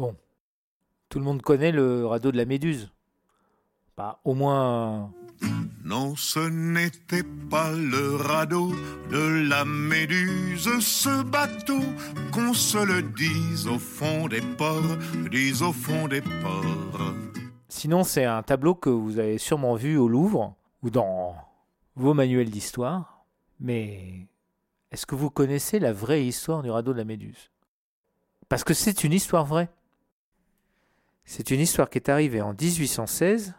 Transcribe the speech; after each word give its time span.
Bon, 0.00 0.16
tout 1.10 1.18
le 1.18 1.26
monde 1.26 1.42
connaît 1.42 1.72
le 1.72 2.06
radeau 2.06 2.32
de 2.32 2.38
la 2.38 2.46
Méduse. 2.46 2.90
Bah, 3.98 4.18
au 4.24 4.32
moins. 4.32 5.12
Non, 5.84 6.16
ce 6.16 6.38
n'était 6.48 7.22
pas 7.50 7.70
le 7.72 8.16
radeau 8.16 8.72
de 9.10 9.46
la 9.46 9.66
Méduse, 9.66 10.70
ce 10.80 11.22
bateau, 11.22 11.82
qu'on 12.32 12.54
se 12.54 12.78
le 12.78 13.02
dise 13.02 13.66
au 13.66 13.78
fond 13.78 14.26
des 14.26 14.40
ports, 14.40 14.96
dise 15.30 15.60
au 15.60 15.74
fond 15.74 16.08
des 16.08 16.22
ports. 16.22 17.12
Sinon, 17.68 18.02
c'est 18.02 18.24
un 18.24 18.42
tableau 18.42 18.74
que 18.74 18.88
vous 18.88 19.18
avez 19.18 19.36
sûrement 19.36 19.74
vu 19.74 19.98
au 19.98 20.08
Louvre 20.08 20.56
ou 20.82 20.88
dans 20.88 21.36
vos 21.94 22.14
manuels 22.14 22.48
d'histoire. 22.48 23.26
Mais 23.60 24.28
est-ce 24.92 25.04
que 25.04 25.14
vous 25.14 25.28
connaissez 25.28 25.78
la 25.78 25.92
vraie 25.92 26.24
histoire 26.24 26.62
du 26.62 26.70
radeau 26.70 26.94
de 26.94 26.98
la 26.98 27.04
Méduse? 27.04 27.50
Parce 28.48 28.64
que 28.64 28.72
c'est 28.72 29.04
une 29.04 29.12
histoire 29.12 29.44
vraie. 29.44 29.68
C'est 31.24 31.50
une 31.50 31.60
histoire 31.60 31.90
qui 31.90 31.98
est 31.98 32.08
arrivée 32.08 32.40
en 32.40 32.52
1816 32.52 33.54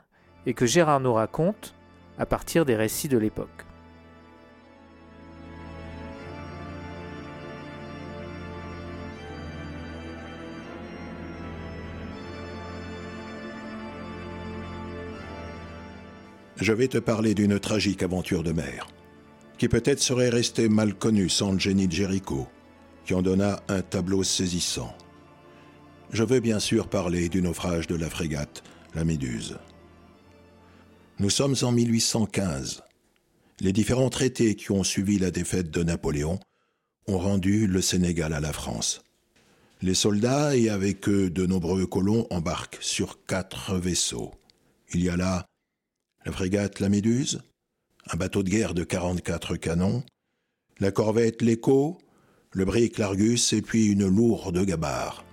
et 0.45 0.53
que 0.53 0.65
Gérard 0.65 0.99
nous 0.99 1.13
raconte 1.13 1.75
à 2.17 2.25
partir 2.25 2.65
des 2.65 2.75
récits 2.75 3.07
de 3.07 3.17
l'époque. 3.17 3.65
Je 16.61 16.73
vais 16.73 16.87
te 16.87 16.99
parler 16.99 17.33
d'une 17.33 17.59
tragique 17.59 18.03
aventure 18.03 18.43
de 18.43 18.51
mer, 18.51 18.85
qui 19.57 19.67
peut-être 19.67 19.99
serait 19.99 20.29
restée 20.29 20.69
mal 20.69 20.93
connue 20.93 21.27
sans 21.27 21.53
le 21.53 21.57
génie 21.57 21.87
de 21.87 21.91
Jéricho, 21.91 22.47
qui 23.03 23.15
en 23.15 23.23
donna 23.23 23.63
un 23.67 23.81
tableau 23.81 24.21
saisissant. 24.21 24.95
Je 26.13 26.23
veux 26.23 26.41
bien 26.41 26.59
sûr 26.59 26.89
parler 26.89 27.29
du 27.29 27.41
naufrage 27.41 27.87
de 27.87 27.95
la 27.95 28.09
frégate, 28.09 28.63
la 28.93 29.05
Méduse. 29.05 29.57
Nous 31.19 31.29
sommes 31.29 31.55
en 31.61 31.71
1815. 31.71 32.83
Les 33.61 33.71
différents 33.71 34.09
traités 34.09 34.55
qui 34.55 34.71
ont 34.71 34.83
suivi 34.83 35.19
la 35.19 35.31
défaite 35.31 35.71
de 35.71 35.83
Napoléon 35.83 36.39
ont 37.07 37.17
rendu 37.17 37.65
le 37.65 37.79
Sénégal 37.79 38.33
à 38.33 38.41
la 38.41 38.51
France. 38.51 39.03
Les 39.81 39.93
soldats 39.93 40.57
et 40.57 40.67
avec 40.69 41.07
eux 41.07 41.29
de 41.29 41.45
nombreux 41.45 41.87
colons 41.87 42.27
embarquent 42.29 42.79
sur 42.81 43.25
quatre 43.25 43.77
vaisseaux. 43.77 44.33
Il 44.93 45.01
y 45.01 45.09
a 45.09 45.15
là 45.15 45.45
la 46.25 46.33
frégate 46.33 46.81
La 46.81 46.89
Méduse, 46.89 47.41
un 48.11 48.17
bateau 48.17 48.43
de 48.43 48.49
guerre 48.49 48.73
de 48.73 48.83
44 48.83 49.55
canons, 49.55 50.03
la 50.79 50.91
corvette 50.91 51.41
L'Écho, 51.41 51.99
le 52.51 52.65
brick 52.65 52.97
L'Argus 52.97 53.53
et 53.53 53.61
puis 53.61 53.87
une 53.87 54.07
lourde 54.07 54.63
gabarre, 54.65 55.23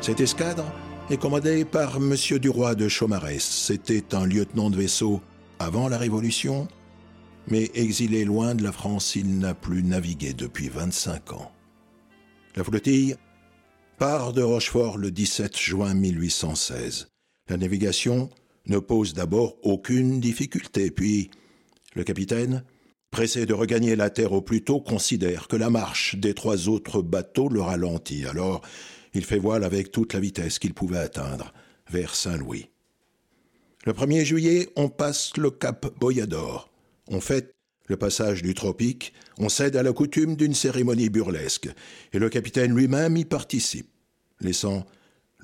Cette 0.00 0.20
escadre 0.20 0.64
est 1.10 1.16
commandée 1.16 1.64
par 1.64 1.96
M. 1.96 2.14
Duroy 2.38 2.74
de 2.74 2.88
Chaumarès. 2.88 3.42
C'était 3.42 4.14
un 4.14 4.26
lieutenant 4.26 4.70
de 4.70 4.76
vaisseau 4.76 5.20
avant 5.58 5.88
la 5.88 5.98
Révolution 5.98 6.68
mais 7.48 7.70
exilé 7.74 8.24
loin 8.24 8.54
de 8.54 8.62
la 8.62 8.72
France, 8.72 9.16
il 9.16 9.38
n'a 9.38 9.54
plus 9.54 9.82
navigué 9.82 10.32
depuis 10.32 10.68
25 10.68 11.32
ans. 11.34 11.52
La 12.56 12.64
flottille 12.64 13.16
part 13.98 14.32
de 14.32 14.42
Rochefort 14.42 14.96
le 14.96 15.10
17 15.10 15.56
juin 15.56 15.94
1816. 15.94 17.08
La 17.48 17.56
navigation 17.56 18.30
ne 18.66 18.78
pose 18.78 19.14
d'abord 19.14 19.56
aucune 19.62 20.20
difficulté, 20.20 20.90
puis 20.90 21.30
le 21.94 22.04
capitaine, 22.04 22.64
pressé 23.10 23.46
de 23.46 23.54
regagner 23.54 23.94
la 23.94 24.10
terre 24.10 24.32
au 24.32 24.42
plus 24.42 24.64
tôt, 24.64 24.80
considère 24.80 25.46
que 25.46 25.56
la 25.56 25.70
marche 25.70 26.16
des 26.16 26.34
trois 26.34 26.68
autres 26.68 27.02
bateaux 27.02 27.48
le 27.48 27.60
ralentit. 27.60 28.26
Alors, 28.26 28.62
il 29.12 29.24
fait 29.24 29.38
voile 29.38 29.64
avec 29.64 29.92
toute 29.92 30.14
la 30.14 30.20
vitesse 30.20 30.58
qu'il 30.58 30.74
pouvait 30.74 30.98
atteindre 30.98 31.52
vers 31.90 32.14
Saint-Louis. 32.14 32.70
Le 33.84 33.92
1er 33.92 34.24
juillet, 34.24 34.70
on 34.76 34.88
passe 34.88 35.36
le 35.36 35.50
cap 35.50 35.86
Boyador. 36.00 36.70
On 37.06 37.20
fête 37.20 37.54
le 37.86 37.96
passage 37.96 38.42
du 38.42 38.54
tropique, 38.54 39.12
on 39.38 39.48
cède 39.48 39.76
à 39.76 39.82
la 39.82 39.92
coutume 39.92 40.36
d'une 40.36 40.54
cérémonie 40.54 41.10
burlesque, 41.10 41.68
et 42.12 42.18
le 42.18 42.30
capitaine 42.30 42.74
lui-même 42.74 43.16
y 43.16 43.24
participe, 43.24 43.90
laissant 44.40 44.86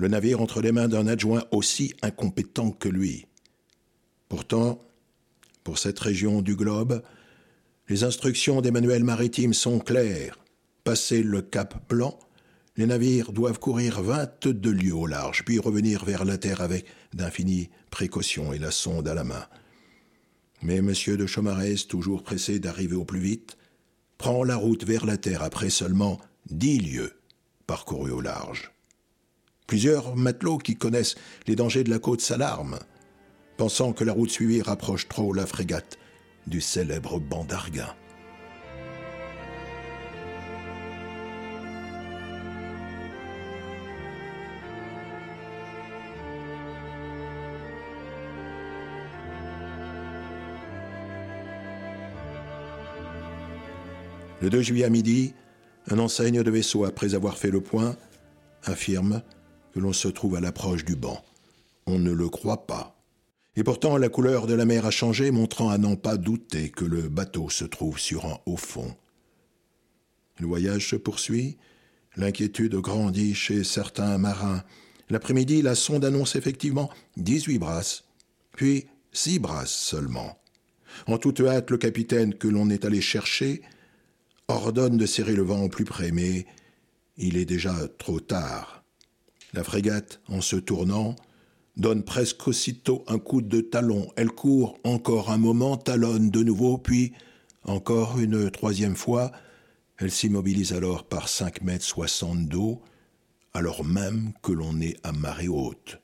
le 0.00 0.08
navire 0.08 0.40
entre 0.40 0.62
les 0.62 0.72
mains 0.72 0.88
d'un 0.88 1.06
adjoint 1.06 1.44
aussi 1.50 1.92
incompétent 2.00 2.70
que 2.70 2.88
lui. 2.88 3.26
Pourtant, 4.30 4.82
pour 5.62 5.78
cette 5.78 5.98
région 5.98 6.40
du 6.40 6.56
globe, 6.56 7.02
les 7.90 8.02
instructions 8.02 8.62
des 8.62 8.70
manuels 8.70 9.04
maritimes 9.04 9.52
sont 9.52 9.78
claires. 9.78 10.38
Passer 10.84 11.22
le 11.22 11.42
cap 11.42 11.86
Blanc, 11.86 12.18
les 12.78 12.86
navires 12.86 13.32
doivent 13.32 13.58
courir 13.58 14.00
22 14.00 14.72
lieues 14.72 14.94
au 14.94 15.06
large, 15.06 15.44
puis 15.44 15.58
revenir 15.58 16.06
vers 16.06 16.24
la 16.24 16.38
terre 16.38 16.62
avec 16.62 16.86
d'infinies 17.12 17.68
précautions 17.90 18.54
et 18.54 18.58
la 18.58 18.70
sonde 18.70 19.06
à 19.06 19.12
la 19.12 19.24
main. 19.24 19.44
Mais 20.62 20.76
M. 20.76 20.94
de 21.08 21.26
Chaumarès, 21.26 21.86
toujours 21.86 22.22
pressé 22.22 22.58
d'arriver 22.58 22.96
au 22.96 23.04
plus 23.04 23.20
vite, 23.20 23.58
prend 24.16 24.44
la 24.44 24.56
route 24.56 24.84
vers 24.84 25.04
la 25.04 25.18
terre 25.18 25.42
après 25.42 25.68
seulement 25.68 26.18
dix 26.50 26.78
lieues 26.78 27.12
parcourus 27.66 28.12
au 28.12 28.22
large. 28.22 28.72
Plusieurs 29.70 30.16
matelots 30.16 30.58
qui 30.58 30.74
connaissent 30.74 31.14
les 31.46 31.54
dangers 31.54 31.84
de 31.84 31.90
la 31.90 32.00
côte 32.00 32.20
s'alarment, 32.20 32.80
pensant 33.56 33.92
que 33.92 34.02
la 34.02 34.12
route 34.12 34.28
suivie 34.28 34.62
rapproche 34.62 35.06
trop 35.06 35.32
la 35.32 35.46
frégate 35.46 35.96
du 36.48 36.60
célèbre 36.60 37.20
banc 37.20 37.44
d'Arguin. 37.44 37.94
Le 54.40 54.50
2 54.50 54.62
juillet 54.62 54.84
à 54.84 54.90
midi, 54.90 55.32
un 55.88 56.00
enseigne 56.00 56.42
de 56.42 56.50
vaisseau, 56.50 56.84
après 56.84 57.14
avoir 57.14 57.38
fait 57.38 57.52
le 57.52 57.60
point, 57.60 57.94
affirme 58.64 59.22
que 59.72 59.80
l'on 59.80 59.92
se 59.92 60.08
trouve 60.08 60.36
à 60.36 60.40
l'approche 60.40 60.84
du 60.84 60.96
banc. 60.96 61.24
On 61.86 61.98
ne 61.98 62.12
le 62.12 62.28
croit 62.28 62.66
pas. 62.66 62.96
Et 63.56 63.64
pourtant, 63.64 63.96
la 63.96 64.08
couleur 64.08 64.46
de 64.46 64.54
la 64.54 64.64
mer 64.64 64.86
a 64.86 64.90
changé, 64.90 65.30
montrant 65.30 65.70
à 65.70 65.78
n'en 65.78 65.96
pas 65.96 66.16
douter 66.16 66.70
que 66.70 66.84
le 66.84 67.08
bateau 67.08 67.50
se 67.50 67.64
trouve 67.64 67.98
sur 67.98 68.26
un 68.26 68.38
haut 68.46 68.56
fond. 68.56 68.94
Le 70.38 70.46
voyage 70.46 70.88
se 70.88 70.96
poursuit, 70.96 71.58
l'inquiétude 72.16 72.76
grandit 72.76 73.34
chez 73.34 73.64
certains 73.64 74.16
marins. 74.18 74.62
L'après-midi, 75.10 75.62
la 75.62 75.74
sonde 75.74 76.04
annonce 76.04 76.36
effectivement 76.36 76.90
18 77.16 77.58
brasses, 77.58 78.04
puis 78.52 78.86
6 79.12 79.40
brasses 79.40 79.74
seulement. 79.74 80.38
En 81.06 81.18
toute 81.18 81.40
hâte, 81.40 81.70
le 81.70 81.78
capitaine 81.78 82.34
que 82.34 82.48
l'on 82.48 82.70
est 82.70 82.84
allé 82.84 83.00
chercher 83.00 83.62
ordonne 84.48 84.96
de 84.96 85.06
serrer 85.06 85.34
le 85.34 85.42
vent 85.42 85.62
au 85.62 85.68
plus 85.68 85.84
près, 85.84 86.10
mais 86.10 86.46
il 87.16 87.36
est 87.36 87.44
déjà 87.44 87.74
trop 87.98 88.20
tard. 88.20 88.79
La 89.52 89.64
frégate, 89.64 90.20
en 90.28 90.40
se 90.40 90.56
tournant, 90.56 91.16
donne 91.76 92.04
presque 92.04 92.46
aussitôt 92.46 93.04
un 93.08 93.18
coup 93.18 93.42
de 93.42 93.60
talon. 93.60 94.12
Elle 94.16 94.30
court 94.30 94.78
encore 94.84 95.30
un 95.30 95.38
moment, 95.38 95.76
talonne 95.76 96.30
de 96.30 96.42
nouveau, 96.42 96.78
puis 96.78 97.12
encore 97.64 98.18
une 98.18 98.50
troisième 98.50 98.96
fois. 98.96 99.32
Elle 99.98 100.10
s'immobilise 100.10 100.72
alors 100.72 101.04
par 101.04 101.28
cinq 101.28 101.62
mètres 101.62 101.84
soixante 101.84 102.46
d'eau, 102.46 102.80
alors 103.52 103.84
même 103.84 104.32
que 104.42 104.52
l'on 104.52 104.80
est 104.80 104.96
à 105.02 105.12
marée 105.12 105.48
haute. 105.48 106.00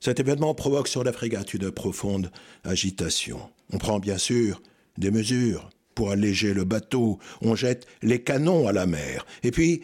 Cet 0.00 0.20
événement 0.20 0.54
provoque 0.54 0.88
sur 0.88 1.04
la 1.04 1.12
frégate 1.12 1.54
une 1.54 1.70
profonde 1.70 2.30
agitation. 2.64 3.40
On 3.72 3.78
prend 3.78 3.98
bien 3.98 4.18
sûr 4.18 4.62
des 4.96 5.10
mesures 5.10 5.68
pour 5.94 6.12
alléger 6.12 6.54
le 6.54 6.64
bateau, 6.64 7.18
on 7.42 7.56
jette 7.56 7.86
les 8.02 8.22
canons 8.22 8.68
à 8.68 8.72
la 8.72 8.86
mer, 8.86 9.26
et 9.42 9.50
puis, 9.50 9.82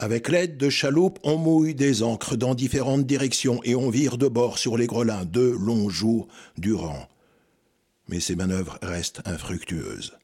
avec 0.00 0.28
l'aide 0.28 0.56
de 0.56 0.70
chaloupes, 0.70 1.20
on 1.22 1.36
mouille 1.36 1.74
des 1.74 2.02
ancres 2.02 2.36
dans 2.36 2.54
différentes 2.54 3.06
directions 3.06 3.60
et 3.62 3.76
on 3.76 3.90
vire 3.90 4.18
de 4.18 4.26
bord 4.26 4.58
sur 4.58 4.76
les 4.76 4.86
grelins 4.86 5.24
deux 5.24 5.52
longs 5.52 5.88
jours 5.88 6.26
durant. 6.58 7.08
Mais 8.08 8.20
ces 8.20 8.34
manœuvres 8.34 8.78
restent 8.82 9.22
infructueuses. 9.24 10.18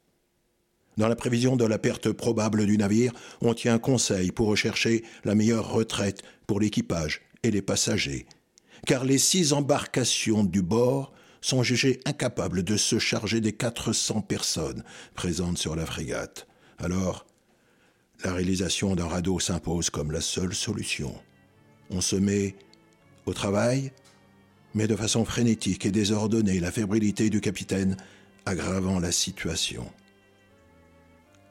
Dans 0.97 1.09
la 1.09 1.17
prévision 1.17 1.57
de 1.57 1.65
la 1.65 1.79
perte 1.79 2.11
probable 2.11 2.67
du 2.67 2.77
navire, 2.77 3.13
on 3.41 3.55
tient 3.55 3.79
conseil 3.79 4.33
pour 4.33 4.49
rechercher 4.49 5.05
la 5.25 5.35
meilleure 5.37 5.73
retraite 5.73 6.23
pour 6.47 6.61
l'équipage 6.61 7.23
et 7.45 7.51
les 7.51 7.63
passagers, 7.63 8.27
car 8.87 9.05
les 9.05 9.19
six 9.19 9.53
embarcations 9.53 10.43
du 10.45 10.63
bord 10.63 11.13
sont 11.41 11.63
jugés 11.63 12.01
incapables 12.05 12.65
de 12.65 12.77
se 12.77 12.99
charger 12.99 13.41
des 13.41 13.53
400 13.53 14.23
personnes 14.23 14.85
présentes 15.15 15.59
sur 15.59 15.77
la 15.77 15.87
frégate. 15.87 16.47
Alors, 16.79 17.25
la 18.25 18.33
réalisation 18.35 18.95
d'un 18.95 19.07
radeau 19.07 19.39
s'impose 19.39 19.91
comme 19.91 20.13
la 20.13 20.21
seule 20.21 20.55
solution. 20.55 21.15
On 21.91 22.01
se 22.01 22.17
met 22.17 22.55
au 23.27 23.33
travail 23.33 23.93
mais 24.75 24.87
de 24.87 24.97
façon 24.97 25.25
frénétique 25.25 25.87
et 25.87 25.91
désordonnée, 25.91 26.61
la 26.61 26.71
fébrilité 26.71 27.31
du 27.31 27.41
capitaine 27.41 27.97
aggravant 28.47 29.01
la 29.01 29.13
situation. 29.13 29.91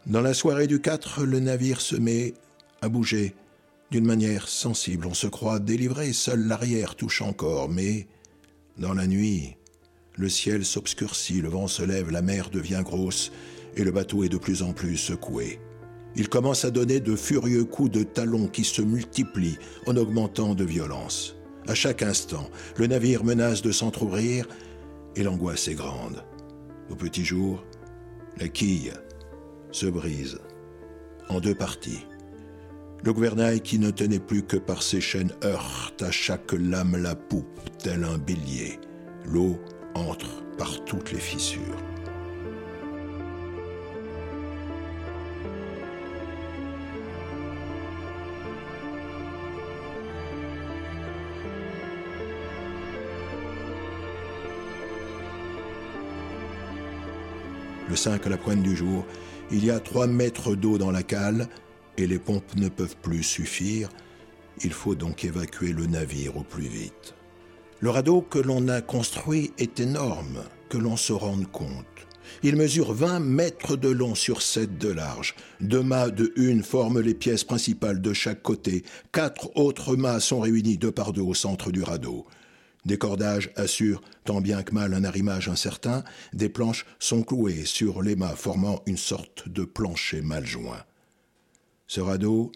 Dans 0.06 0.22
la 0.22 0.34
soirée 0.34 0.68
du 0.68 0.80
4, 0.80 1.24
le 1.24 1.40
navire 1.40 1.82
se 1.82 1.96
met 1.96 2.34
à 2.82 2.90
bouger 2.90 3.36
d'une 3.92 4.06
manière 4.06 4.48
sensible. 4.48 5.06
On 5.06 5.14
se 5.14 5.28
croit 5.28 5.60
délivré, 5.60 6.14
seul 6.14 6.48
l'arrière 6.48 6.96
touche 6.96 7.22
encore, 7.22 7.70
mais 7.70 8.08
dans 8.78 8.94
la 8.94 9.08
nuit, 9.08 9.58
le 10.16 10.30
ciel 10.30 10.66
s'obscurcit, 10.66 11.42
le 11.42 11.50
vent 11.50 11.68
se 11.68 11.84
lève, 11.84 12.12
la 12.12 12.22
mer 12.22 12.50
devient 12.50 12.82
grosse 12.84 13.32
et 13.76 13.84
le 13.84 13.92
bateau 13.92 14.24
est 14.24 14.30
de 14.30 14.38
plus 14.38 14.64
en 14.64 14.74
plus 14.74 14.98
secoué. 14.98 15.60
Il 16.16 16.28
commence 16.30 16.66
à 16.66 16.72
donner 16.72 17.00
de 17.00 17.16
furieux 17.16 17.66
coups 17.66 17.92
de 17.92 18.04
talon 18.04 18.48
qui 18.48 18.64
se 18.64 18.82
multiplient 18.82 19.58
en 19.86 19.96
augmentant 19.96 20.56
de 20.56 20.64
violence. 20.64 21.36
À 21.68 21.76
chaque 21.76 22.02
instant, 22.02 22.50
le 22.78 22.88
navire 22.88 23.24
menace 23.24 23.62
de 23.62 23.72
s'entr'ouvrir 23.72 24.48
et 25.16 25.24
l'angoisse 25.24 25.68
est 25.68 25.76
grande. 25.76 26.24
Au 26.90 26.96
petit 26.96 27.24
jour, 27.24 27.64
la 28.40 28.48
quille 28.48 28.92
se 29.72 29.86
brise 29.86 30.40
en 31.30 31.40
deux 31.40 31.56
parties. 31.56 32.06
Le 33.04 33.14
gouvernail 33.14 33.62
qui 33.62 33.80
ne 33.80 33.92
tenait 33.92 34.20
plus 34.20 34.44
que 34.44 34.58
par 34.58 34.82
ses 34.82 35.00
chaînes 35.00 35.32
heurte 35.44 36.02
à 36.02 36.12
chaque 36.12 36.52
lame 36.54 36.98
la 36.98 37.16
poupe 37.16 37.60
tel 37.78 38.04
un 38.04 38.18
bélier. 38.18 38.80
L'eau 39.26 39.58
entre 39.96 40.44
par 40.58 40.84
toutes 40.86 41.12
les 41.12 41.20
fissures. 41.20 41.78
Le 57.90 57.96
5 57.96 58.28
à 58.28 58.30
la 58.30 58.38
pointe 58.38 58.62
du 58.62 58.76
jour, 58.76 59.04
il 59.52 59.66
y 59.66 59.72
a 59.72 59.80
trois 59.80 60.06
mètres 60.06 60.54
d'eau 60.54 60.78
dans 60.78 60.92
la 60.92 61.02
cale 61.02 61.48
et 61.98 62.06
les 62.06 62.20
pompes 62.20 62.56
ne 62.56 62.70
peuvent 62.70 62.98
plus 63.02 63.24
suffire. 63.24 63.90
Il 64.64 64.74
faut 64.74 64.94
donc 64.94 65.26
évacuer 65.26 65.74
le 65.74 65.88
navire 65.88 66.38
au 66.38 66.44
plus 66.44 66.68
vite. 66.68 67.16
Le 67.80 67.90
radeau 67.90 68.22
que 68.22 68.38
l'on 68.38 68.68
a 68.68 68.82
construit 68.82 69.54
est 69.58 69.80
énorme, 69.80 70.44
que 70.70 70.78
l'on 70.78 70.98
se 70.98 71.14
rende 71.14 71.52
compte. 71.52 71.86
Il 72.44 72.58
mesure 72.58 72.94
20 72.94 73.22
mètres 73.22 73.76
de 73.76 73.90
long 73.90 74.14
sur 74.14 74.44
7 74.44 74.78
de 74.78 74.90
large. 74.90 75.34
Deux 75.60 75.82
mâts 75.82 76.12
de 76.12 76.32
une 76.36 76.62
forment 76.62 77.00
les 77.00 77.16
pièces 77.16 77.44
principales 77.44 78.02
de 78.02 78.14
chaque 78.14 78.44
côté. 78.44 78.84
Quatre 79.12 79.58
autres 79.58 79.96
mâts 79.96 80.20
sont 80.20 80.42
réunis 80.42 80.78
deux 80.78 80.92
par 80.92 81.12
deux 81.12 81.24
au 81.24 81.34
centre 81.34 81.72
du 81.72 81.82
radeau. 81.82 82.28
Des 82.86 82.98
cordages 82.98 83.52
assurent 83.56 84.02
tant 84.24 84.42
bien 84.42 84.64
que 84.64 84.74
mal 84.74 84.94
un 84.94 85.04
arrimage 85.04 85.50
incertain, 85.50 86.04
des 86.34 86.50
planches 86.50 86.86
sont 86.98 87.24
clouées 87.24 87.66
sur 87.66 88.02
les 88.02 88.16
mâts 88.16 88.36
formant 88.36 88.82
une 88.86 88.98
sorte 88.98 89.50
de 89.50 89.66
plancher 89.66 90.22
mal 90.22 90.46
joint. 90.46 90.84
Ce 91.88 92.00
radeau, 92.00 92.52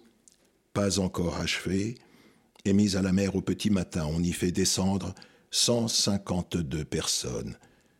pas 0.73 0.99
encore 0.99 1.37
achevé, 1.37 1.95
est 2.65 2.73
mis 2.73 2.95
à 2.95 3.01
la 3.01 3.11
mer 3.11 3.35
au 3.35 3.41
petit 3.41 3.69
matin. 3.69 4.07
On 4.09 4.21
y 4.21 4.31
fait 4.31 4.51
descendre 4.51 5.13
152 5.51 6.85
personnes, 6.85 7.57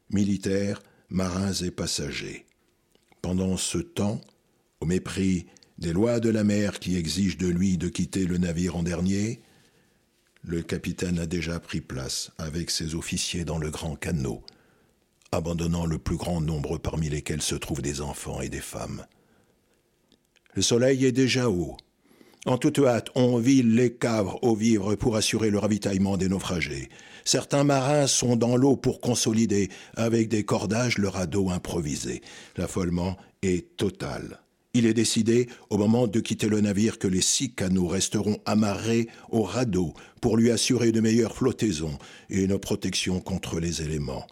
militaires, 0.10 0.81
marins 1.10 1.54
et 1.54 1.72
passagers. 1.72 2.46
Pendant 3.22 3.58
ce 3.58 3.78
temps, 3.78 4.22
au 4.80 4.86
mépris 4.86 5.46
des 5.78 5.94
lois 5.94 6.19
de 6.19 6.30
la 6.30 6.44
mer 6.44 6.80
qui 6.80 6.96
exigent 6.98 7.38
de 7.38 7.48
lui 7.48 7.78
de 7.78 7.90
quitter 7.90 8.26
le 8.26 8.38
navire 8.38 8.76
en 8.76 8.84
dernier, 8.84 9.42
le 10.44 10.62
capitaine 10.62 11.19
a 11.19 11.25
déjà 11.25 11.60
pris 11.60 11.81
place 11.81 12.31
avec 12.38 12.69
ses 12.69 12.95
officiers 12.95 13.45
dans 13.45 13.57
le 13.57 13.72
grand 13.72 13.95
canot, 13.95 14.44
abandonnant 15.31 15.86
le 15.86 15.98
plus 15.98 16.18
grand 16.18 16.42
nombre 16.42 16.78
parmi 16.78 17.10
lesquels 17.10 17.42
se 17.42 17.56
trouvent 17.56 17.81
des 17.81 18.01
enfants 18.01 18.42
et 18.42 18.50
des 18.50 18.60
femmes. 18.60 19.06
Le 20.54 20.62
soleil 20.62 21.06
est 21.06 21.13
déjà 21.13 21.50
haut. 21.50 21.78
En 22.45 22.57
toute 22.57 22.80
hâte, 22.80 23.10
on 23.16 23.38
vile 23.38 23.74
les 23.74 23.94
caves 23.94 24.36
aux 24.42 24.56
vivres 24.56 24.95
pour 24.95 25.16
assurer 25.16 25.50
le 25.50 25.60
ravitaillement 25.60 26.18
des 26.18 26.28
naufragés. 26.28 26.90
Certains 27.24 27.63
marins 27.63 28.06
sont 28.06 28.36
dans 28.36 28.57
l'eau 28.57 28.75
pour 28.75 29.00
consolider, 29.00 29.69
avec 29.95 30.28
des 30.28 30.44
cordages, 30.44 30.98
le 30.98 31.07
radeau 31.07 31.50
improvisé. 31.50 32.22
L'affolement 32.57 33.18
est 33.42 33.78
total. 33.78 34.43
Il 34.75 34.88
est 34.88 34.96
décidé, 34.96 35.50
au 35.70 35.78
moment 35.78 36.08
de 36.08 36.20
quitter 36.20 36.50
le 36.50 36.60
navire, 36.60 36.98
que 36.98 37.08
les 37.08 37.22
six 37.22 37.54
canots 37.54 37.88
resteront 37.88 38.40
amarrés 38.46 39.08
au 39.30 39.44
radeau 39.44 39.94
pour 40.20 40.36
lui 40.36 40.50
assurer 40.50 40.92
de 40.92 41.00
meilleures 41.00 41.36
flottaisons 41.36 42.00
et 42.31 42.42
une 42.42 42.58
protection 42.58 43.20
contre 43.20 43.60
les 43.60 43.84
éléments. 43.84 44.25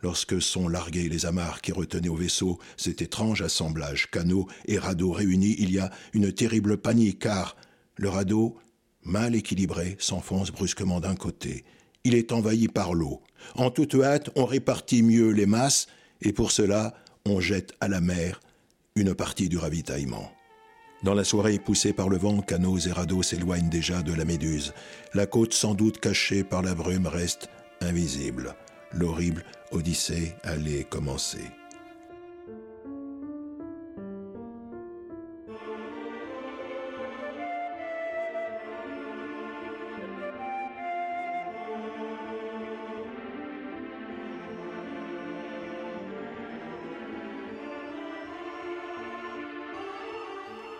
Lorsque 0.00 0.40
sont 0.40 0.66
largués 0.66 1.10
les 1.10 1.26
amarres 1.26 1.60
qui 1.60 1.72
retenaient 1.72 2.08
au 2.08 2.16
vaisseau 2.16 2.58
cet 2.78 3.02
étrange 3.02 3.42
assemblage 3.42 4.10
canot 4.10 4.48
et 4.64 4.78
radeau 4.78 5.12
réunis, 5.12 5.56
il 5.58 5.70
y 5.70 5.78
a 5.78 5.90
une 6.14 6.32
terrible 6.32 6.78
panique 6.78 7.18
car 7.18 7.54
le 7.96 8.08
radeau, 8.08 8.56
mal 9.04 9.34
équilibré, 9.34 9.96
s'enfonce 10.00 10.50
brusquement 10.50 11.00
d'un 11.00 11.16
côté. 11.16 11.64
Il 12.04 12.14
est 12.14 12.32
envahi 12.32 12.66
par 12.66 12.94
l'eau. 12.94 13.20
En 13.56 13.70
toute 13.70 13.94
hâte, 13.94 14.30
on 14.36 14.46
répartit 14.46 15.02
mieux 15.02 15.28
les 15.28 15.46
masses 15.46 15.86
et 16.22 16.32
pour 16.32 16.50
cela, 16.50 16.94
on 17.26 17.40
jette 17.40 17.74
à 17.80 17.88
la 17.88 18.00
mer 18.00 18.40
une 18.94 19.14
partie 19.14 19.48
du 19.48 19.58
ravitaillement. 19.58 20.30
Dans 21.02 21.14
la 21.14 21.24
soirée 21.24 21.58
poussée 21.58 21.92
par 21.92 22.08
le 22.08 22.16
vent, 22.18 22.40
canots 22.42 22.78
et 22.78 22.92
radeaux 22.92 23.22
s'éloignent 23.22 23.68
déjà 23.68 24.02
de 24.02 24.12
la 24.12 24.24
Méduse. 24.24 24.72
La 25.14 25.26
côte 25.26 25.54
sans 25.54 25.74
doute 25.74 25.98
cachée 25.98 26.44
par 26.44 26.62
la 26.62 26.74
brume 26.74 27.06
reste 27.06 27.48
invisible. 27.80 28.54
L'horrible 28.92 29.44
odyssée 29.72 30.34
allait 30.44 30.84
commencer. 30.84 31.50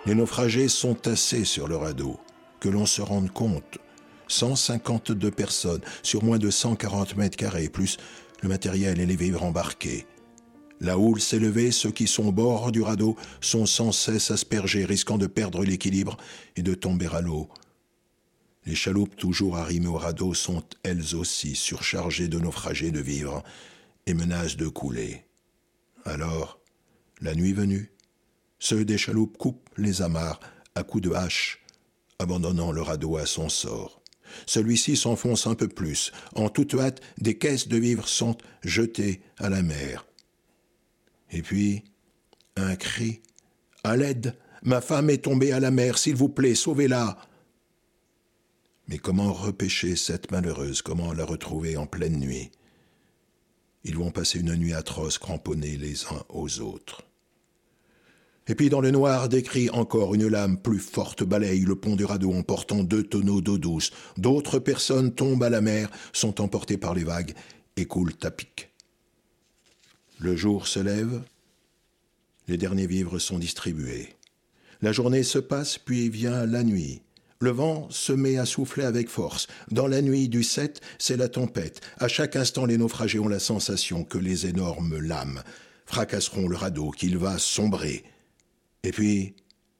Les 0.04 0.16
naufragés 0.16 0.68
sont 0.68 0.94
tassés 0.94 1.44
sur 1.44 1.68
le 1.68 1.76
radeau. 1.76 2.18
Que 2.58 2.68
l'on 2.68 2.86
se 2.86 3.02
rende 3.02 3.30
compte. 3.30 3.78
152 4.26 5.30
personnes 5.30 5.82
sur 6.02 6.24
moins 6.24 6.38
de 6.38 6.50
140 6.50 7.16
mètres 7.16 7.36
carrés, 7.36 7.68
plus 7.68 7.98
le 8.42 8.48
matériel 8.48 8.98
et 9.00 9.06
les 9.06 9.16
vivres 9.16 9.44
embarqués. 9.44 10.06
La 10.80 10.98
houle 10.98 11.20
s'est 11.20 11.38
levée, 11.38 11.70
ceux 11.70 11.92
qui 11.92 12.08
sont 12.08 12.26
au 12.26 12.32
bord 12.32 12.72
du 12.72 12.82
radeau 12.82 13.16
sont 13.40 13.66
sans 13.66 13.92
cesse 13.92 14.32
aspergés, 14.32 14.84
risquant 14.84 15.18
de 15.18 15.28
perdre 15.28 15.62
l'équilibre 15.62 16.16
et 16.56 16.62
de 16.62 16.74
tomber 16.74 17.08
à 17.12 17.20
l'eau. 17.20 17.48
Les 18.66 18.74
chaloupes 18.74 19.14
toujours 19.14 19.56
arrimées 19.56 19.86
au 19.86 19.98
radeau 19.98 20.34
sont 20.34 20.64
elles 20.82 21.14
aussi 21.14 21.54
surchargées 21.54 22.28
de 22.28 22.40
naufragés 22.40 22.90
de 22.90 23.00
vivres 23.00 23.44
et 24.06 24.14
menacent 24.14 24.56
de 24.56 24.66
couler. 24.66 25.24
Alors, 26.04 26.58
la 27.20 27.36
nuit 27.36 27.52
venue, 27.52 27.92
ceux 28.62 28.84
des 28.84 28.96
chaloupes 28.96 29.38
coupent 29.38 29.68
les 29.76 30.02
amarres 30.02 30.38
à 30.76 30.84
coups 30.84 31.02
de 31.02 31.12
hache, 31.12 31.64
abandonnant 32.20 32.70
le 32.70 32.80
radeau 32.80 33.16
à 33.16 33.26
son 33.26 33.48
sort. 33.48 34.00
Celui-ci 34.46 34.96
s'enfonce 34.96 35.48
un 35.48 35.56
peu 35.56 35.66
plus. 35.66 36.12
En 36.36 36.48
toute 36.48 36.74
hâte, 36.74 37.00
des 37.18 37.36
caisses 37.36 37.66
de 37.66 37.76
vivres 37.76 38.06
sont 38.06 38.38
jetées 38.62 39.20
à 39.38 39.48
la 39.48 39.62
mer. 39.62 40.06
Et 41.32 41.42
puis, 41.42 41.82
un 42.54 42.76
cri. 42.76 43.20
À 43.82 43.96
l'aide. 43.96 44.36
Ma 44.62 44.80
femme 44.80 45.10
est 45.10 45.24
tombée 45.24 45.50
à 45.50 45.58
la 45.58 45.72
mer, 45.72 45.98
s'il 45.98 46.14
vous 46.14 46.28
plaît, 46.28 46.54
sauvez-la. 46.54 47.18
Mais 48.86 48.98
comment 48.98 49.32
repêcher 49.32 49.96
cette 49.96 50.30
malheureuse, 50.30 50.82
comment 50.82 51.12
la 51.12 51.24
retrouver 51.24 51.76
en 51.76 51.86
pleine 51.86 52.16
nuit? 52.16 52.52
Ils 53.82 53.98
vont 53.98 54.12
passer 54.12 54.38
une 54.38 54.54
nuit 54.54 54.72
atroce, 54.72 55.18
cramponnés 55.18 55.76
les 55.76 56.04
uns 56.04 56.22
aux 56.28 56.60
autres. 56.60 57.02
Et 58.48 58.54
puis 58.54 58.68
dans 58.68 58.80
le 58.80 58.90
noir 58.90 59.28
décrit 59.28 59.70
encore 59.70 60.14
une 60.14 60.26
lame 60.26 60.58
plus 60.58 60.80
forte 60.80 61.22
balaye 61.22 61.60
le 61.60 61.76
pont 61.76 61.94
du 61.94 62.04
radeau 62.04 62.32
en 62.32 62.42
portant 62.42 62.82
deux 62.82 63.04
tonneaux 63.04 63.40
d'eau 63.40 63.58
douce. 63.58 63.92
D'autres 64.16 64.58
personnes 64.58 65.14
tombent 65.14 65.44
à 65.44 65.50
la 65.50 65.60
mer, 65.60 65.90
sont 66.12 66.40
emportées 66.40 66.78
par 66.78 66.94
les 66.94 67.04
vagues 67.04 67.34
et 67.76 67.86
coulent 67.86 68.12
à 68.22 68.30
pic. 68.30 68.70
Le 70.18 70.36
jour 70.36 70.66
se 70.66 70.80
lève, 70.80 71.22
les 72.48 72.56
derniers 72.56 72.86
vivres 72.86 73.18
sont 73.18 73.38
distribués. 73.38 74.14
La 74.80 74.90
journée 74.90 75.22
se 75.22 75.38
passe, 75.38 75.78
puis 75.78 76.08
vient 76.08 76.44
la 76.44 76.64
nuit. 76.64 77.02
Le 77.38 77.50
vent 77.50 77.88
se 77.90 78.12
met 78.12 78.36
à 78.36 78.46
souffler 78.46 78.84
avec 78.84 79.08
force. 79.08 79.46
Dans 79.70 79.86
la 79.86 80.02
nuit 80.02 80.28
du 80.28 80.42
7, 80.42 80.80
c'est 80.98 81.16
la 81.16 81.28
tempête. 81.28 81.80
À 81.98 82.08
chaque 82.08 82.36
instant, 82.36 82.66
les 82.66 82.78
naufragés 82.78 83.18
ont 83.18 83.28
la 83.28 83.38
sensation 83.38 84.04
que 84.04 84.18
les 84.18 84.46
énormes 84.46 84.98
lames 84.98 85.42
fracasseront 85.86 86.48
le 86.48 86.56
radeau, 86.56 86.90
qu'il 86.90 87.18
va 87.18 87.38
sombrer. 87.38 88.04
Et 88.84 88.90
puis, 88.90 89.34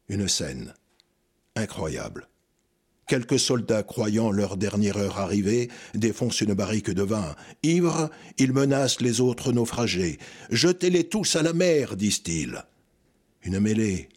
une 0.09 0.29
scène 0.29 0.75
incroyable. 1.57 2.29
Quelques 3.09 3.39
soldats, 3.39 3.83
croyant 3.83 4.31
leur 4.31 4.57
dernière 4.57 4.97
heure 4.97 5.19
arrivée, 5.19 5.69
défoncent 5.95 6.41
une 6.41 6.55
barrique 6.55 6.91
de 6.91 7.03
vin. 7.03 7.35
Ivres, 7.63 8.11
ils 8.39 8.53
menacent 8.53 9.01
les 9.01 9.21
autres 9.21 9.53
naufragés. 9.53 10.19
Jetez-les 10.51 11.05
tous 11.05 11.37
à 11.37 11.43
la 11.43 11.53
mer, 11.53 11.97
disent-ils. 11.97 12.65
Une 13.43 13.59
mêlée, 13.59 14.09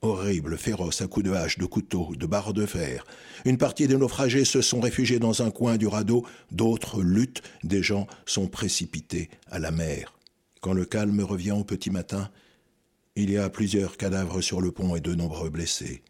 horrible, 0.00 0.56
féroce, 0.56 1.02
à 1.02 1.06
coups 1.06 1.26
de 1.26 1.32
hache, 1.32 1.58
de 1.58 1.66
couteau, 1.66 2.14
de 2.16 2.26
barres 2.26 2.54
de 2.54 2.66
fer. 2.66 3.04
Une 3.44 3.58
partie 3.58 3.86
des 3.86 3.96
naufragés 3.96 4.44
se 4.44 4.62
sont 4.62 4.80
réfugiés 4.80 5.18
dans 5.18 5.42
un 5.42 5.50
coin 5.50 5.76
du 5.76 5.86
radeau, 5.86 6.24
d'autres 6.50 7.02
luttent, 7.02 7.42
des 7.64 7.82
gens 7.82 8.06
sont 8.24 8.48
précipités 8.48 9.28
à 9.50 9.58
la 9.58 9.70
mer. 9.70 10.18
Quand 10.62 10.72
le 10.72 10.84
calme 10.84 11.20
revient 11.20 11.52
au 11.52 11.64
petit 11.64 11.90
matin, 11.90 12.30
il 13.16 13.30
y 13.30 13.38
a 13.38 13.48
plusieurs 13.48 13.96
cadavres 13.96 14.42
sur 14.42 14.60
le 14.60 14.70
pont 14.70 14.94
et 14.94 15.00
de 15.00 15.14
nombreux 15.14 15.48
blessés. 15.48 16.02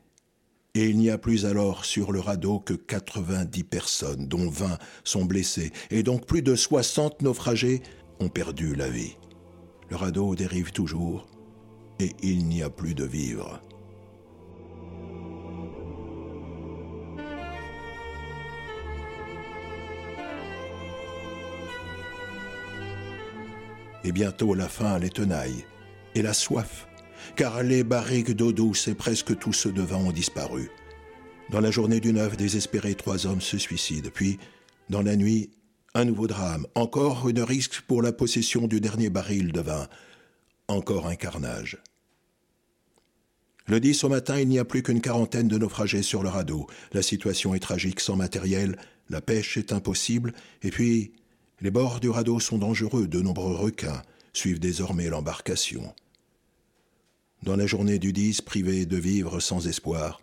Et 0.74 0.86
il 0.86 0.98
n'y 0.98 1.08
a 1.08 1.18
plus 1.18 1.46
alors 1.46 1.84
sur 1.84 2.12
le 2.12 2.20
radeau 2.20 2.58
que 2.58 2.74
90 2.74 3.64
personnes, 3.64 4.26
dont 4.26 4.50
20 4.50 4.76
sont 5.04 5.24
blessées, 5.24 5.72
et 5.90 6.02
donc 6.02 6.26
plus 6.26 6.42
de 6.42 6.54
60 6.54 7.22
naufragés 7.22 7.80
ont 8.20 8.28
perdu 8.28 8.74
la 8.74 8.90
vie. 8.90 9.16
Le 9.88 9.96
radeau 9.96 10.34
dérive 10.34 10.72
toujours, 10.72 11.28
et 12.00 12.10
il 12.22 12.46
n'y 12.46 12.62
a 12.62 12.70
plus 12.70 12.94
de 12.94 13.04
vivres. 13.04 13.62
Et 24.04 24.12
bientôt 24.12 24.54
la 24.54 24.68
faim 24.68 24.98
les 24.98 25.10
tenaille, 25.10 25.64
et 26.14 26.22
la 26.22 26.34
soif, 26.34 26.86
car 27.34 27.62
les 27.62 27.82
barriques 27.82 28.32
d'eau 28.32 28.52
douce 28.52 28.88
et 28.88 28.94
presque 28.94 29.36
tous 29.38 29.52
ceux 29.52 29.72
de 29.72 29.82
vin 29.82 29.96
ont 29.96 30.12
disparu. 30.12 30.70
Dans 31.50 31.60
la 31.60 31.70
journée 31.70 32.00
du 32.00 32.12
9, 32.12 32.36
désespérés, 32.36 32.94
trois 32.94 33.26
hommes 33.26 33.40
se 33.40 33.58
suicident. 33.58 34.10
Puis, 34.12 34.38
dans 34.90 35.02
la 35.02 35.16
nuit, 35.16 35.50
un 35.94 36.04
nouveau 36.04 36.26
drame. 36.26 36.66
Encore 36.74 37.28
une 37.28 37.40
risque 37.40 37.80
pour 37.82 38.02
la 38.02 38.12
possession 38.12 38.66
du 38.66 38.80
dernier 38.80 39.10
baril 39.10 39.52
de 39.52 39.60
vin. 39.60 39.88
Encore 40.68 41.06
un 41.06 41.14
carnage. 41.14 41.78
Le 43.66 43.80
10 43.80 44.04
au 44.04 44.08
matin, 44.08 44.38
il 44.38 44.48
n'y 44.48 44.58
a 44.58 44.64
plus 44.64 44.82
qu'une 44.82 45.00
quarantaine 45.00 45.48
de 45.48 45.58
naufragés 45.58 46.02
sur 46.02 46.22
le 46.22 46.28
radeau. 46.28 46.66
La 46.92 47.02
situation 47.02 47.54
est 47.54 47.60
tragique 47.60 48.00
sans 48.00 48.14
matériel, 48.14 48.76
la 49.08 49.20
pêche 49.20 49.56
est 49.56 49.72
impossible, 49.72 50.34
et 50.62 50.70
puis 50.70 51.12
les 51.60 51.70
bords 51.70 51.98
du 51.98 52.08
radeau 52.08 52.38
sont 52.38 52.58
dangereux, 52.58 53.08
de 53.08 53.20
nombreux 53.20 53.54
requins 53.54 54.02
suivent 54.32 54.60
désormais 54.60 55.08
l'embarcation. 55.08 55.94
Dans 57.42 57.56
la 57.56 57.66
journée 57.66 57.98
du 57.98 58.12
10, 58.12 58.40
privés 58.40 58.86
de 58.86 58.96
vivre 58.96 59.40
sans 59.40 59.68
espoir, 59.68 60.20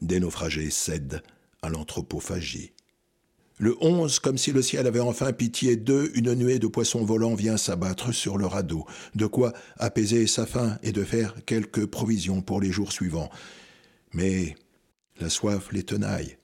des 0.00 0.20
naufragés 0.20 0.70
cèdent 0.70 1.22
à 1.62 1.68
l'anthropophagie. 1.68 2.72
Le 3.58 3.76
11, 3.82 4.20
comme 4.20 4.38
si 4.38 4.52
le 4.52 4.62
ciel 4.62 4.86
avait 4.86 5.00
enfin 5.00 5.34
pitié 5.34 5.76
d'eux, 5.76 6.10
une 6.14 6.32
nuée 6.34 6.58
de 6.58 6.66
poissons 6.66 7.04
volants 7.04 7.34
vient 7.34 7.58
s'abattre 7.58 8.12
sur 8.14 8.38
le 8.38 8.46
radeau, 8.46 8.86
de 9.14 9.26
quoi 9.26 9.52
apaiser 9.76 10.26
sa 10.26 10.46
faim 10.46 10.78
et 10.82 10.92
de 10.92 11.04
faire 11.04 11.34
quelques 11.44 11.84
provisions 11.84 12.40
pour 12.40 12.60
les 12.60 12.72
jours 12.72 12.92
suivants. 12.92 13.28
Mais 14.14 14.56
la 15.18 15.28
soif 15.28 15.72
les 15.72 15.82
tenaille. 15.82 16.38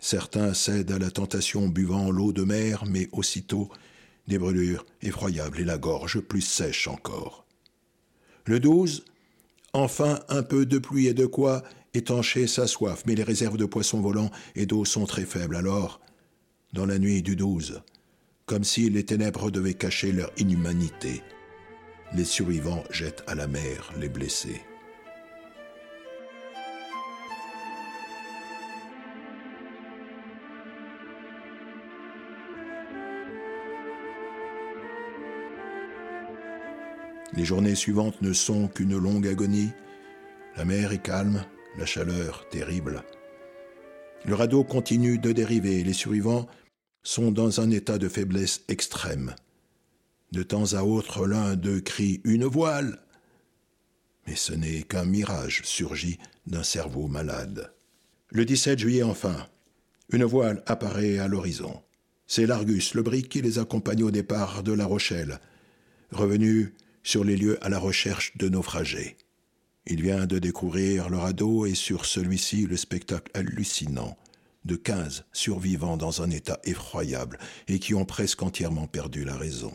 Certains 0.00 0.54
cèdent 0.54 0.92
à 0.92 0.98
la 0.98 1.10
tentation 1.10 1.66
buvant 1.68 2.12
l'eau 2.12 2.32
de 2.32 2.44
mer, 2.44 2.84
mais 2.86 3.08
aussitôt 3.10 3.68
des 4.28 4.38
brûlures 4.38 4.86
effroyables 5.02 5.60
et 5.60 5.64
la 5.64 5.78
gorge 5.78 6.20
plus 6.20 6.42
sèche 6.42 6.86
encore. 6.86 7.45
Le 8.46 8.60
12, 8.60 9.04
enfin 9.72 10.20
un 10.28 10.44
peu 10.44 10.66
de 10.66 10.78
pluie 10.78 11.08
et 11.08 11.14
de 11.14 11.26
quoi 11.26 11.64
étancher 11.94 12.46
sa 12.46 12.68
soif, 12.68 13.02
mais 13.04 13.16
les 13.16 13.24
réserves 13.24 13.56
de 13.56 13.64
poissons 13.64 14.00
volants 14.00 14.30
et 14.54 14.66
d'eau 14.66 14.84
sont 14.84 15.04
très 15.04 15.24
faibles. 15.24 15.56
Alors, 15.56 16.00
dans 16.72 16.86
la 16.86 17.00
nuit 17.00 17.22
du 17.22 17.34
12, 17.34 17.82
comme 18.44 18.62
si 18.62 18.88
les 18.88 19.04
ténèbres 19.04 19.50
devaient 19.50 19.74
cacher 19.74 20.12
leur 20.12 20.30
inhumanité, 20.38 21.22
les 22.14 22.24
survivants 22.24 22.84
jettent 22.90 23.24
à 23.26 23.34
la 23.34 23.48
mer 23.48 23.92
les 23.98 24.08
blessés. 24.08 24.60
Les 37.36 37.44
journées 37.44 37.74
suivantes 37.74 38.22
ne 38.22 38.32
sont 38.32 38.66
qu'une 38.68 38.96
longue 38.96 39.28
agonie. 39.28 39.70
La 40.56 40.64
mer 40.64 40.92
est 40.92 41.02
calme, 41.02 41.44
la 41.76 41.84
chaleur 41.84 42.48
terrible. 42.48 43.02
Le 44.24 44.34
radeau 44.34 44.64
continue 44.64 45.18
de 45.18 45.32
dériver 45.32 45.80
et 45.80 45.84
les 45.84 45.92
survivants 45.92 46.46
sont 47.02 47.30
dans 47.30 47.60
un 47.60 47.70
état 47.70 47.98
de 47.98 48.08
faiblesse 48.08 48.62
extrême. 48.68 49.34
De 50.32 50.42
temps 50.42 50.72
à 50.72 50.82
autre, 50.82 51.26
l'un 51.26 51.56
d'eux 51.56 51.80
crie 51.80 52.22
Une 52.24 52.46
voile 52.46 52.98
Mais 54.26 54.34
ce 54.34 54.54
n'est 54.54 54.82
qu'un 54.82 55.04
mirage 55.04 55.60
surgi 55.64 56.18
d'un 56.46 56.62
cerveau 56.62 57.06
malade. 57.06 57.72
Le 58.30 58.44
17 58.44 58.78
juillet, 58.78 59.02
enfin, 59.02 59.46
une 60.10 60.24
voile 60.24 60.62
apparaît 60.66 61.18
à 61.18 61.28
l'horizon. 61.28 61.82
C'est 62.26 62.46
l'Argus, 62.46 62.94
le 62.94 63.02
brick 63.02 63.28
qui 63.28 63.42
les 63.42 63.58
accompagne 63.58 64.02
au 64.02 64.10
départ 64.10 64.62
de 64.62 64.72
La 64.72 64.86
Rochelle. 64.86 65.38
Revenu 66.10 66.74
sur 67.06 67.22
les 67.22 67.36
lieux 67.36 67.56
à 67.64 67.68
la 67.68 67.78
recherche 67.78 68.36
de 68.36 68.48
naufragés. 68.48 69.16
Il 69.86 70.02
vient 70.02 70.26
de 70.26 70.40
découvrir 70.40 71.08
le 71.08 71.18
radeau 71.18 71.64
et 71.64 71.76
sur 71.76 72.04
celui-ci 72.04 72.66
le 72.66 72.76
spectacle 72.76 73.30
hallucinant 73.32 74.18
de 74.64 74.74
quinze 74.74 75.24
survivants 75.32 75.96
dans 75.96 76.20
un 76.22 76.30
état 76.30 76.58
effroyable 76.64 77.38
et 77.68 77.78
qui 77.78 77.94
ont 77.94 78.04
presque 78.04 78.42
entièrement 78.42 78.88
perdu 78.88 79.24
la 79.24 79.36
raison. 79.36 79.72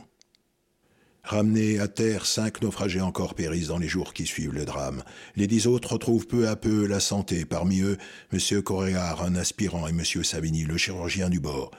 Ramenés 1.24 1.80
à 1.80 1.88
terre, 1.88 2.26
cinq 2.26 2.62
naufragés 2.62 3.00
encore 3.00 3.34
périssent 3.34 3.70
dans 3.70 3.78
les 3.78 3.88
jours 3.88 4.14
qui 4.14 4.26
suivent 4.26 4.54
le 4.54 4.66
drame. 4.66 5.02
Les 5.38 5.48
dix 5.48 5.68
autres 5.68 5.94
retrouvent 5.94 6.28
peu 6.28 6.50
à 6.50 6.58
peu 6.58 6.86
la 6.86 7.00
santé. 7.00 7.46
Parmi 7.46 7.80
eux, 7.80 7.98
M. 8.34 8.62
Coréard, 8.62 9.24
un 9.24 9.36
aspirant, 9.36 9.88
et 9.88 9.92
M. 9.92 10.04
Savigny, 10.04 10.66
le 10.66 10.76
chirurgien 10.76 11.30
du 11.30 11.40
bord, 11.40 11.72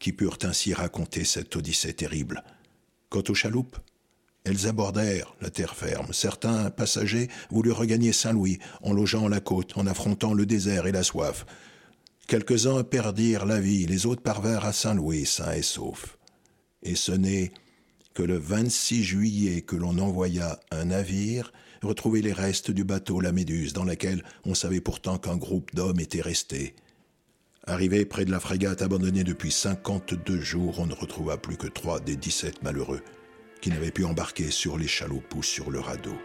qui 0.00 0.12
purent 0.12 0.38
ainsi 0.42 0.74
raconter 0.74 1.24
cette 1.24 1.54
odyssée 1.54 1.92
terrible. 1.92 2.42
Quant 3.10 3.22
aux 3.28 3.34
chaloupes, 3.34 3.78
elles 4.44 4.66
abordèrent 4.66 5.34
la 5.40 5.50
terre 5.50 5.74
ferme. 5.74 6.12
Certains 6.12 6.70
passagers 6.70 7.28
voulurent 7.50 7.78
regagner 7.78 8.12
Saint-Louis 8.12 8.58
en 8.82 8.92
logeant 8.92 9.28
la 9.28 9.40
côte, 9.40 9.76
en 9.76 9.86
affrontant 9.86 10.34
le 10.34 10.46
désert 10.46 10.86
et 10.86 10.92
la 10.92 11.02
soif. 11.02 11.44
Quelques-uns 12.26 12.82
perdirent 12.84 13.46
la 13.46 13.60
vie, 13.60 13.86
les 13.86 14.06
autres 14.06 14.22
parvinrent 14.22 14.64
à 14.64 14.72
Saint-Louis 14.72 15.26
sains 15.26 15.52
et 15.52 15.62
saufs. 15.62 16.18
Et 16.82 16.94
ce 16.94 17.12
n'est 17.12 17.52
que 18.14 18.22
le 18.22 18.36
26 18.36 19.04
juillet 19.04 19.62
que 19.62 19.76
l'on 19.76 19.98
envoya 19.98 20.58
un 20.70 20.86
navire 20.86 21.52
retrouver 21.82 22.22
les 22.22 22.32
restes 22.32 22.70
du 22.70 22.84
bateau 22.84 23.20
La 23.20 23.32
Méduse, 23.32 23.72
dans 23.72 23.84
laquelle 23.84 24.24
on 24.44 24.54
savait 24.54 24.80
pourtant 24.80 25.18
qu'un 25.18 25.36
groupe 25.36 25.74
d'hommes 25.74 26.00
était 26.00 26.20
resté. 26.20 26.74
Arrivé 27.66 28.04
près 28.04 28.24
de 28.24 28.30
la 28.30 28.40
frégate 28.40 28.82
abandonnée 28.82 29.24
depuis 29.24 29.52
cinquante-deux 29.52 30.40
jours, 30.40 30.80
on 30.80 30.86
ne 30.86 30.94
retrouva 30.94 31.36
plus 31.36 31.56
que 31.56 31.66
trois 31.66 32.00
des 32.00 32.16
dix-sept 32.16 32.62
malheureux 32.62 33.02
qui 33.60 33.70
n'avait 33.70 33.90
pu 33.90 34.04
embarquer 34.04 34.50
sur 34.50 34.78
les 34.78 34.88
chaloupes 34.88 35.34
ou 35.34 35.42
sur 35.42 35.70
le 35.70 35.80
radeau. 35.80 36.16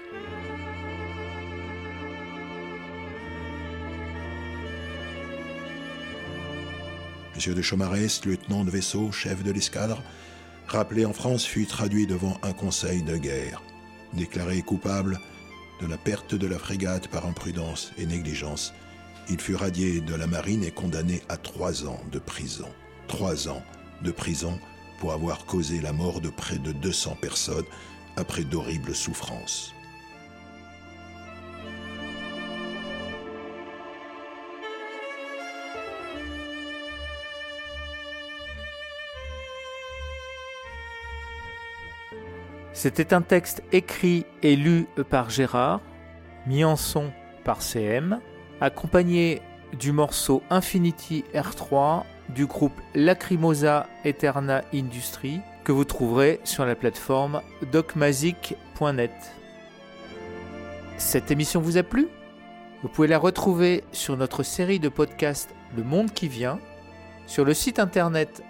Monsieur 7.36 7.56
de 7.56 7.62
Chaumarès, 7.63 8.24
lieutenant 8.25 8.63
de 8.63 8.70
vaisseau, 8.70 9.12
chef 9.12 9.44
de 9.44 9.52
l'escadre, 9.52 10.04
rappelé 10.68 11.04
en 11.04 11.13
France, 11.13 11.46
fut 11.46 11.66
traduit 11.66 12.06
devant 12.06 12.38
un 12.44 12.54
conseil 12.54 13.02
de 13.02 13.18
guerre. 13.18 13.63
Déclaré 14.13 14.62
coupable 14.62 15.20
de 15.82 15.88
la 15.88 15.98
perte 15.98 16.36
de 16.36 16.46
la 16.46 16.60
frégate 16.60 17.08
par 17.08 17.25
imprudence 17.25 17.92
et 17.98 18.06
négligence, 18.06 18.74
il 19.30 19.40
fut 19.40 19.56
radié 19.56 20.00
de 20.02 20.13
la 20.13 20.28
marine 20.28 20.63
et 20.63 20.72
condamné 20.72 21.22
à 21.28 21.38
trois 21.38 21.88
ans 21.88 22.00
de 22.12 22.20
prison. 22.20 22.70
Trois 23.08 23.48
ans 23.48 23.63
de 24.04 24.12
prison 24.12 24.60
pour 25.00 25.14
avoir 25.14 25.46
causé 25.46 25.82
la 25.82 25.94
mort 25.94 26.22
de 26.22 26.30
près 26.30 26.58
de 26.58 26.72
200 26.72 27.18
personnes 27.22 27.66
après 28.16 28.44
d'horribles 28.44 28.96
souffrances. 28.96 29.74
C'était 42.74 43.14
un 43.14 43.22
texte 43.22 43.64
écrit 43.72 44.26
et 44.42 44.58
lu 44.58 44.88
par 45.10 45.30
Gérard, 45.30 45.80
mis 46.48 46.66
en 46.66 46.76
son 46.76 47.14
par 47.46 47.62
CM, 47.62 48.20
accompagné 48.60 49.42
du 49.80 49.92
morceau 49.92 50.44
Infinity 50.50 51.24
R3 51.34 52.04
du 52.34 52.46
groupe 52.46 52.80
Lacrimosa 52.96 53.88
Eterna 54.04 54.63
Industries 54.74 55.42
que 55.63 55.72
vous 55.72 55.86
trouverez 55.86 56.40
sur 56.44 56.66
la 56.66 56.75
plateforme 56.75 57.42
docmazic.net. 57.72 59.12
Cette 60.98 61.32
émission 61.32 61.62
vous 61.62 61.78
a 61.78 61.84
plu? 61.84 62.08
Vous 62.82 62.90
pouvez 62.90 63.08
la 63.08 63.18
retrouver 63.18 63.84
sur 63.92 64.18
notre 64.18 64.44
série 64.44 64.80
de 64.80 64.90
podcasts 64.90 65.54
Le 65.75 65.84
Monde 65.84 66.12
qui 66.12 66.28
vient, 66.28 66.60
sur 67.28 67.46
le 67.46 67.54
site 67.54 67.80
internet 67.80 68.44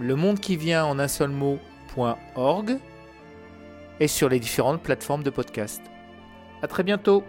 le 0.00 0.14
monde 0.14 0.38
qui 0.38 0.56
vient 0.56 0.84
en 0.84 0.98
un 0.98 1.08
seul 1.08 1.30
mot.org 1.30 2.78
et 4.00 4.08
sur 4.08 4.28
les 4.28 4.38
différentes 4.38 4.82
plateformes 4.82 5.22
de 5.22 5.30
podcast. 5.30 5.82
À 6.62 6.68
très 6.68 6.82
bientôt! 6.82 7.24